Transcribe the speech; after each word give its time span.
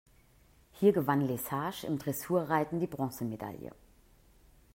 Hier 0.71 0.93
gewann 0.93 1.21
Lesage 1.27 1.83
im 1.85 1.99
Dressurreiten 1.99 2.79
die 2.79 2.87
Bronzemedaille. 2.87 3.69